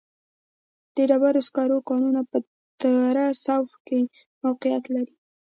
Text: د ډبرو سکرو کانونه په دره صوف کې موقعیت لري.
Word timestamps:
د 0.95 0.97
ډبرو 1.09 1.41
سکرو 1.47 1.85
کانونه 1.89 2.21
په 2.31 2.37
دره 2.81 3.25
صوف 3.43 3.69
کې 3.87 3.99
موقعیت 4.45 4.83
لري. 4.95 5.15